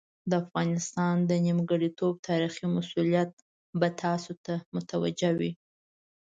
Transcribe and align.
د 0.29 0.31
افغانستان 0.43 1.15
د 1.29 1.31
نیمګړتوب 1.45 2.13
تاریخي 2.29 2.65
مسوولیت 2.75 3.29
به 3.79 3.87
تاسو 4.03 4.31
ته 4.45 4.53
متوجه 4.75 5.31
وي. 5.39 5.51